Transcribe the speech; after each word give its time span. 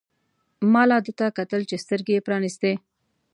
ما 0.71 0.83
لا 0.89 0.97
ده 1.05 1.11
ته 1.19 1.25
کتل 1.37 1.61
چې 1.69 1.81
سترګې 1.83 2.13
يې 2.15 2.25
پرانیستې. 2.27 2.71